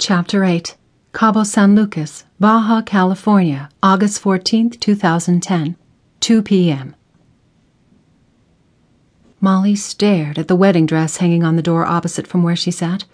[0.00, 0.76] Chapter 8
[1.12, 5.74] Cabo San Lucas, Baja California, August 14th, 2010,
[6.20, 6.94] 2 p.m.
[9.40, 13.06] Molly stared at the wedding dress hanging on the door opposite from where she sat.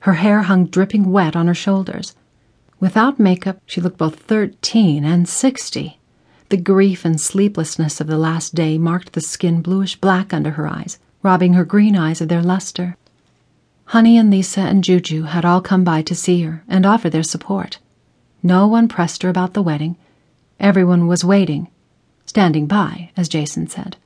[0.00, 2.14] Her hair hung dripping wet on her shoulders.
[2.78, 5.98] Without makeup, she looked both thirteen and sixty.
[6.50, 10.68] The grief and sleeplessness of the last day marked the skin bluish black under her
[10.68, 12.96] eyes, robbing her green eyes of their luster.
[13.90, 17.24] Honey and Lisa and Juju had all come by to see her and offer their
[17.24, 17.80] support.
[18.40, 19.96] No one pressed her about the wedding.
[20.60, 21.66] Everyone was waiting,
[22.24, 23.96] standing by, as Jason said.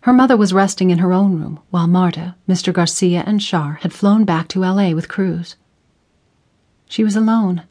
[0.00, 2.72] Her mother was resting in her own room, while Marta, Mr.
[2.72, 5.54] Garcia, and Char had flown back to LA with Cruz.
[6.88, 7.62] She was alone,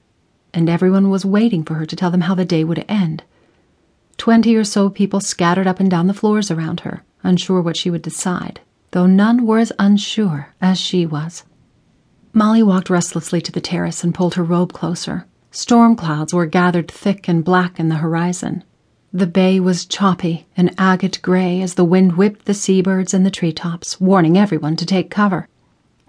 [0.54, 3.26] and everyone was waiting for her to tell them how the day would end.
[4.16, 7.91] Twenty or so people scattered up and down the floors around her, unsure what she
[7.91, 11.44] would decide, though none were as unsure as she was.
[12.34, 15.26] Molly walked restlessly to the terrace and pulled her robe closer.
[15.52, 18.63] Storm clouds were gathered thick and black in the horizon.
[19.13, 23.32] The bay was choppy and agate gray as the wind whipped the seabirds in the
[23.32, 25.49] treetops, warning everyone to take cover.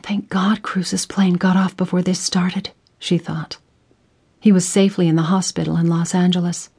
[0.03, 2.71] Thank God Cruz's plane got off before this started,
[3.01, 3.59] she thought.
[4.39, 6.71] He was safely in the hospital in Los Angeles,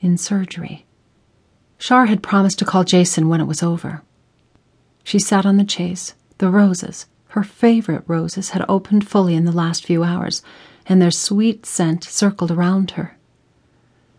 [0.00, 0.86] in surgery.
[1.78, 4.02] Char had promised to call Jason when it was over.
[5.04, 6.14] She sat on the chase.
[6.38, 10.42] The roses, her favorite roses, had opened fully in the last few hours,
[10.86, 13.16] and their sweet scent circled around her.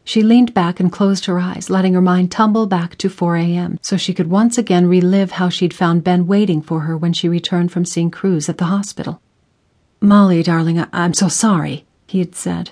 [0.04, 3.80] She leaned back and closed her eyes, letting her mind tumble back to 4 a.m.
[3.82, 7.30] so she could once again relive how she'd found Ben waiting for her when she
[7.30, 9.22] returned from seeing Cruz at the hospital.
[10.02, 12.72] Molly, darling, I- I'm so sorry, he had said.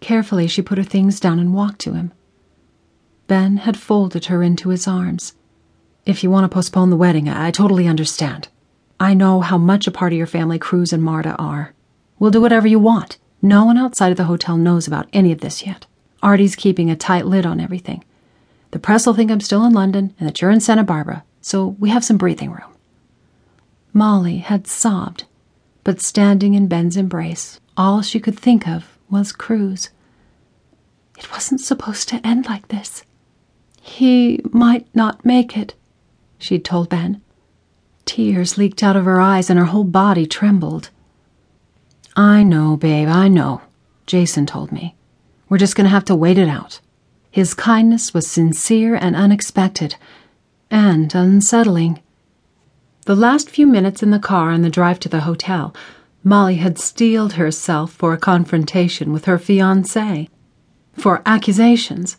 [0.00, 2.12] Carefully, she put her things down and walked to him.
[3.26, 5.34] Ben had folded her into his arms.
[6.06, 8.48] If you want to postpone the wedding, I, totally understand.
[9.00, 11.72] I know how much a part of your family Cruz and Marta are.
[12.18, 13.16] We'll do whatever you want.
[13.40, 15.86] No one outside of the hotel knows about any of this yet.
[16.22, 18.04] Artie's keeping a tight lid on everything.
[18.70, 21.68] The press will think I'm still in London and that you're in Santa Barbara, so
[21.78, 22.72] we have some breathing room.
[23.92, 25.24] Molly had sobbed,
[25.84, 29.90] but standing in Ben's embrace, all she could think of was Cruz.
[31.16, 33.04] It wasn't supposed to end like this.
[33.80, 35.74] He might not make it,
[36.44, 37.22] she'd told Ben.
[38.04, 40.90] Tears leaked out of her eyes and her whole body trembled.
[42.14, 43.62] I know, babe, I know,
[44.06, 44.94] Jason told me.
[45.48, 46.80] We're just going to have to wait it out.
[47.30, 49.96] His kindness was sincere and unexpected,
[50.70, 52.02] and unsettling.
[53.06, 55.74] The last few minutes in the car on the drive to the hotel,
[56.22, 60.28] Molly had steeled herself for a confrontation with her fiance,
[60.92, 62.18] for accusations.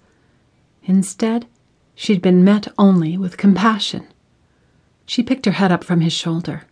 [0.83, 1.45] Instead,
[1.93, 4.07] she'd been met only with compassion.
[5.05, 6.63] She picked her head up from his shoulder.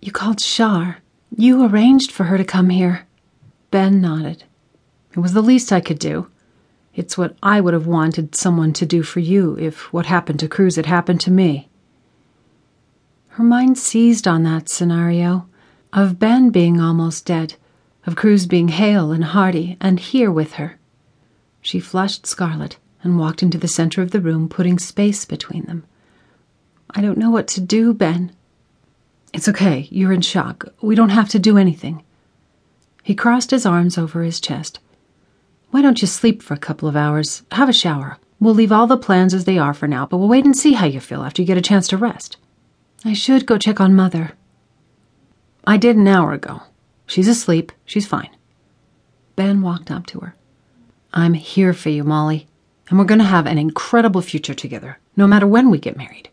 [0.00, 0.98] You called Char.
[1.34, 3.06] You arranged for her to come here.
[3.70, 4.44] Ben nodded.
[5.12, 6.28] It was the least I could do.
[6.94, 10.48] It's what I would have wanted someone to do for you if what happened to
[10.48, 11.68] Cruz had happened to me.
[13.28, 15.48] Her mind seized on that scenario
[15.92, 17.54] of Ben being almost dead,
[18.06, 20.78] of Cruz being hale and hearty and here with her.
[21.62, 25.84] She flushed scarlet and walked into the center of the room, putting space between them.
[26.94, 28.32] I don't know what to do, Ben.
[29.32, 29.88] It's okay.
[29.90, 30.66] You're in shock.
[30.82, 32.02] We don't have to do anything.
[33.02, 34.78] He crossed his arms over his chest.
[35.70, 37.42] Why don't you sleep for a couple of hours?
[37.52, 38.18] Have a shower.
[38.38, 40.74] We'll leave all the plans as they are for now, but we'll wait and see
[40.74, 42.36] how you feel after you get a chance to rest.
[43.04, 44.32] I should go check on Mother.
[45.64, 46.62] I did an hour ago.
[47.06, 47.72] She's asleep.
[47.86, 48.30] She's fine.
[49.34, 50.34] Ben walked up to her.
[51.14, 52.48] I'm here for you, Molly,
[52.88, 56.28] and we're going to have an incredible future together, no matter when we get married.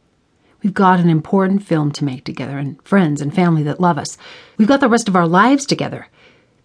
[0.62, 4.18] We've got an important film to make together, and friends and family that love us.
[4.58, 6.08] We've got the rest of our lives together.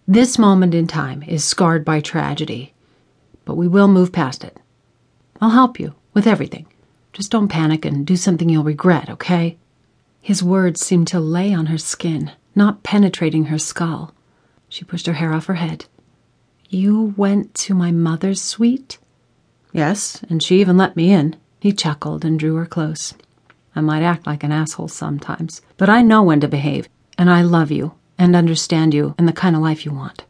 [0.07, 2.73] This moment in time is scarred by tragedy,
[3.45, 4.57] but we will move past it.
[5.39, 6.67] I'll help you with everything.
[7.13, 9.57] Just don't panic and do something you'll regret, okay?
[10.21, 14.13] His words seemed to lay on her skin, not penetrating her skull.
[14.67, 15.85] She pushed her hair off her head.
[16.67, 18.97] You went to my mother's suite?
[19.71, 21.35] Yes, and she even let me in.
[21.59, 23.13] He chuckled and drew her close.
[23.75, 26.87] I might act like an asshole sometimes, but I know when to behave,
[27.17, 30.23] and I love you and understand you and the kind of life you want.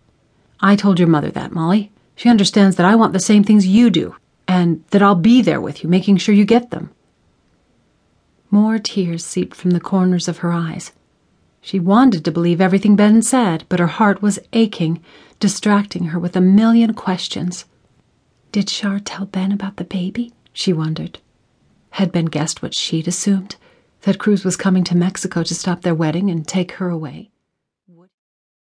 [0.60, 1.92] I told your mother that, Molly.
[2.16, 4.16] She understands that I want the same things you do,
[4.48, 6.90] and that I'll be there with you, making sure you get them.
[8.50, 10.94] More tears seeped from the corners of her eyes.
[11.62, 15.04] She wanted to believe everything Ben said, but her heart was aching,
[15.40, 17.66] distracting her with a million questions.
[18.52, 20.32] Did Char tell Ben about the baby?
[20.54, 21.20] She wondered.
[21.96, 23.56] Had Ben guessed what she'd assumed?
[24.02, 27.32] That Cruz was coming to Mexico to stop their wedding and take her away?